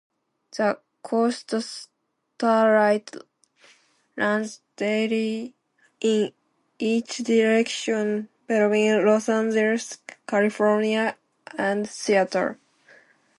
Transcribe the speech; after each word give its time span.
The 0.57 0.79
"Coast 1.03 1.53
Starlight"runs 2.39 4.61
daily 4.75 5.53
in 5.99 6.33
each 6.79 7.17
direction 7.17 8.27
between 8.47 9.05
Los 9.05 9.29
Angeles, 9.29 9.99
California 10.25 11.17
and 11.55 11.87
Seattle. 11.87 12.55